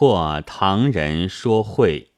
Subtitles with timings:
[0.00, 2.12] 破唐人说会。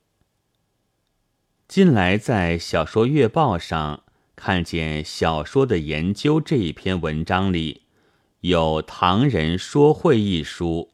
[1.67, 4.05] 近来在小说月报上
[4.37, 7.87] 看见《小说的研究》这一篇文章里，
[8.41, 10.91] 有《唐人说会》一书，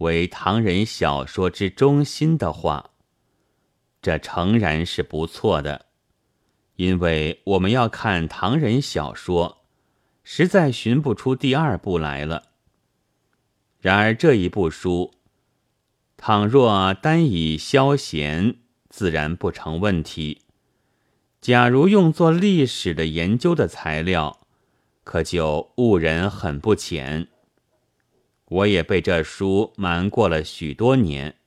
[0.00, 2.90] 为唐人小说之中心的话，
[4.02, 5.86] 这诚然是不错的，
[6.76, 9.64] 因为我们要看唐人小说，
[10.22, 12.50] 实在寻不出第二部来了。
[13.80, 15.14] 然而这一部书，
[16.24, 18.58] 倘若单以消闲，
[18.88, 20.42] 自然不成问题。
[21.40, 24.38] 假如用作历史的研究的材料，
[25.02, 27.26] 可就误人很不浅。
[28.44, 31.38] 我也被这书瞒过了许多年，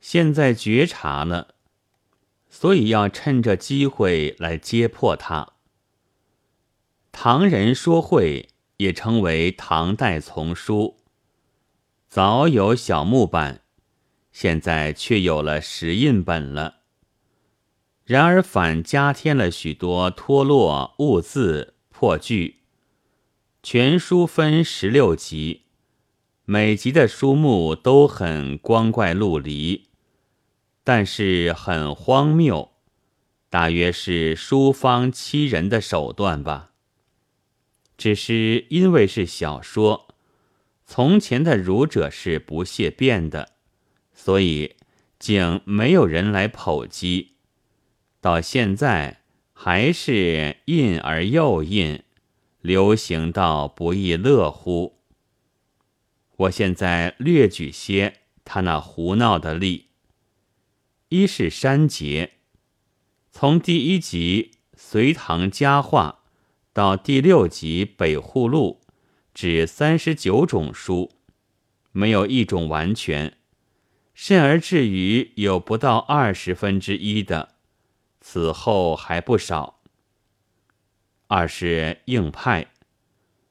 [0.00, 1.56] 现在觉察了，
[2.48, 5.54] 所以要趁着机会来揭破它。
[7.10, 10.98] 唐人说会也称为唐代丛书，
[12.08, 13.62] 早有小木板。
[14.38, 16.80] 现在却有了石印本了，
[18.04, 22.56] 然而反加添了许多脱落、误字、破句。
[23.62, 25.62] 全书分十六集，
[26.44, 29.88] 每集的书目都很光怪陆离，
[30.84, 32.72] 但是很荒谬，
[33.48, 36.72] 大约是书方欺人的手段吧。
[37.96, 40.14] 只是因为是小说，
[40.84, 43.55] 从前的儒者是不屑变的。
[44.18, 44.74] 所以，
[45.18, 47.34] 竟没有人来剖析，
[48.20, 49.20] 到现在
[49.52, 52.02] 还是印而又印，
[52.60, 54.98] 流行到不亦乐乎。
[56.38, 59.90] 我现在略举些他那胡闹的例：
[61.10, 62.32] 一是删节，
[63.30, 66.22] 从第一集《隋唐佳话》
[66.72, 68.80] 到第六集《北户录》，
[69.32, 71.12] 只三十九种书，
[71.92, 73.36] 没有一种完全。
[74.16, 77.50] 甚而至于有不到二十分之一的，
[78.18, 79.82] 此后还不少。
[81.26, 82.72] 二是硬派，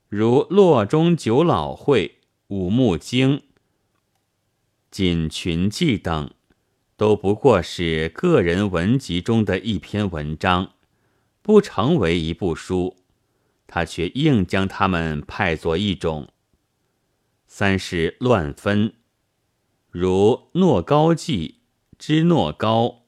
[0.09, 2.07] 如《洛中九老会》
[2.47, 3.37] 《五木经》
[4.89, 6.31] 《锦群记》等，
[6.97, 10.71] 都不过是个人文集中的一篇文章，
[11.43, 12.97] 不成为一部书，
[13.67, 16.27] 他却硬将它们派作一种。
[17.45, 18.95] 三是乱分。
[19.97, 21.61] 如《诺高记》
[21.97, 23.03] 之诺高，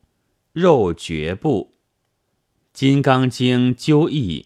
[0.53, 1.73] 肉绝部，
[2.71, 4.45] 《金刚经》究义，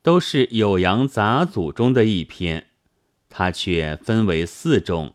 [0.00, 2.68] 都是酉阳杂组中的一篇，
[3.28, 5.12] 它却分为四种，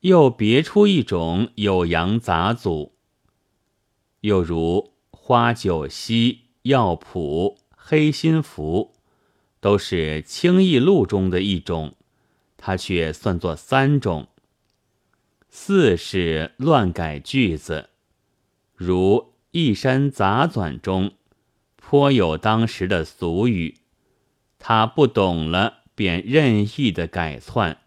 [0.00, 2.96] 又别出一种酉阳杂组。
[4.22, 6.32] 又如《花九溪》
[6.62, 8.92] 《药谱》《黑心符》，
[9.60, 11.94] 都是清异录中的一种，
[12.56, 14.26] 它却算作三种。
[15.50, 17.88] 四是乱改句子，
[18.74, 19.16] 如
[19.50, 21.12] 《一山杂纂》中
[21.76, 23.78] 颇有当时的俗语，
[24.58, 27.78] 他不懂了便任意的改窜。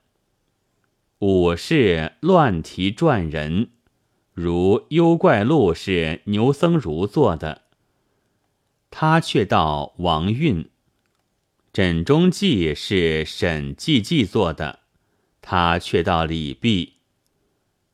[1.20, 3.70] 五是乱题传人，
[4.34, 7.62] 如《幽怪录》是牛僧孺做的，
[8.90, 10.64] 他却道王运；
[11.72, 14.80] 《枕中记》是沈寂寂做的，
[15.42, 16.86] 他却道李泌。《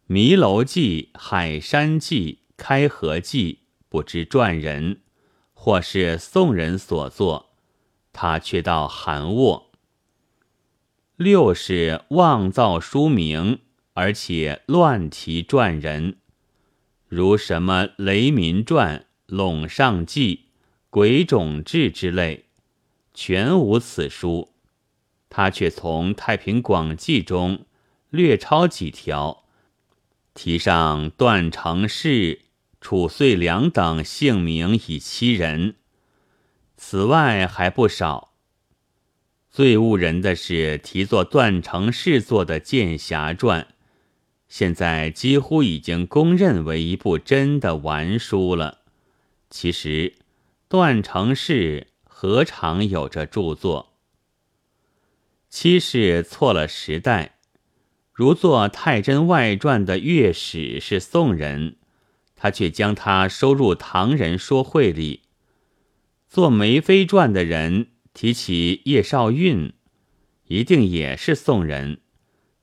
[0.09, 3.53] 迷楼记》《海山记》《开河记》
[3.89, 5.01] 不知传人，
[5.53, 7.49] 或是宋人所作，
[8.13, 9.69] 他却道韩沃。
[11.17, 13.59] 六是妄造书名，
[13.95, 16.15] 而且乱题传人，
[17.09, 19.05] 如什么《雷民传》
[19.37, 20.35] 《陇上记》
[20.89, 22.45] 《鬼冢志》之类，
[23.13, 24.53] 全无此书，
[25.27, 27.65] 他却从《太平广记》中
[28.09, 29.43] 略抄几条。
[30.37, 32.41] 题上段成式、
[32.79, 35.77] 褚遂良等姓名以欺人，
[36.77, 38.35] 此外还不少。
[39.49, 43.63] 最误人的是题作段成式做的《剑侠传》，
[44.47, 48.81] 现在几乎已经公认为一部真的完书了。
[49.49, 50.17] 其实
[50.67, 53.93] 段成式何尝有这著作？
[55.49, 57.36] 七是错了时代。
[58.17, 61.75] 如作《太真外传》的乐史是宋人，
[62.35, 65.19] 他却将他收入唐人说会里；
[66.27, 69.73] 做《梅妃传》的人提起叶绍韫，
[70.47, 71.99] 一定也是宋人，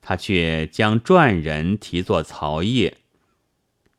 [0.00, 2.96] 他却将传人提作曹烨。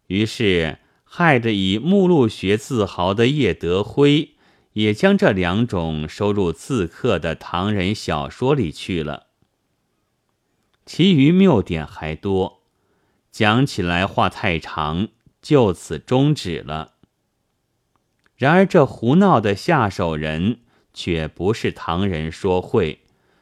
[0.08, 4.32] 于是害得以目录学自豪的叶德辉，
[4.74, 9.25] 也将这两种收入刺客的唐人小说里去了。
[10.86, 12.62] 其余谬点还多，
[13.32, 15.08] 讲起来话太长，
[15.42, 16.94] 就此终止了。
[18.36, 20.60] 然而这胡闹的下手人
[20.94, 23.00] 却不是唐人说会，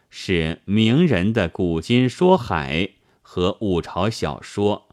[0.10, 2.92] 是名人的古今说海
[3.22, 4.88] 和五朝小说，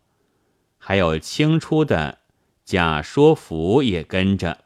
[0.79, 2.19] 还有清初的
[2.65, 4.65] 假说服也跟着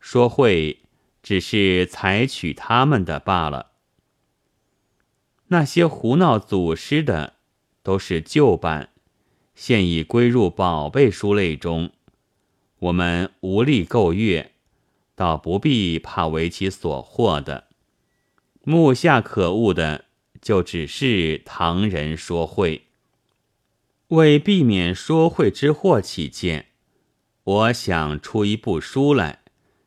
[0.00, 0.78] 说会，
[1.22, 3.71] 只是采取他们的罢了。
[5.52, 7.34] 那些胡闹祖师的，
[7.82, 8.88] 都是旧版。
[9.54, 11.90] 现已归入宝贝书类中，
[12.78, 14.52] 我们无力购阅，
[15.14, 17.64] 倒不必怕为其所惑的。
[18.64, 20.06] 目下可恶的，
[20.40, 22.86] 就只是唐人说会。
[24.08, 26.68] 为避免说会之祸起见，
[27.44, 29.40] 我想出一部书来，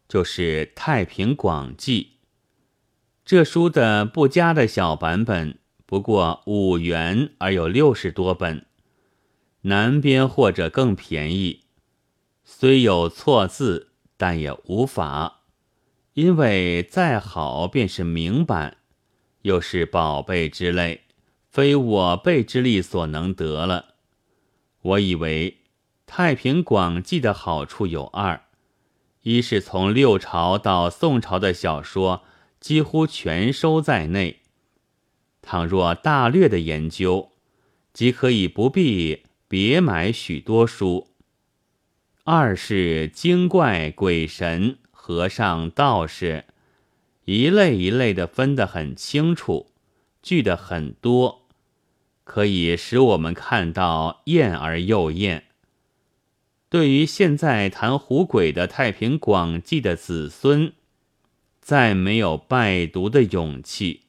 [0.07, 2.11] 就是《太平广记》。
[3.25, 5.57] 这书的不佳的小版本，
[5.87, 8.67] 不过五元，而有六十多本。
[9.61, 11.63] 南边或者更便宜，
[12.43, 15.41] 虽有错字，但也无法，
[16.13, 18.77] 因为再好便是明版，
[19.41, 21.05] 又是宝贝之类，
[21.49, 23.95] 非我辈之力所能得了。
[24.83, 25.51] 我以为
[26.05, 28.43] 《太平广记》的好处有二：
[29.23, 32.21] 一是从六朝到宋朝的小说
[32.59, 34.41] 几乎全收在内，
[35.41, 37.31] 倘若大略的研究，
[37.93, 39.23] 即可以不必。
[39.47, 41.07] 别买许多书。
[42.23, 46.45] 二是精怪鬼神、和尚道士，
[47.25, 49.67] 一类一类的分得很清楚，
[50.23, 51.47] 聚得很多，
[52.23, 55.45] 可以使我们看到厌而又厌。
[56.67, 60.73] 对于现在谈胡鬼的《太平广记》的子孙，
[61.65, 64.04] 再没有拜读的勇气。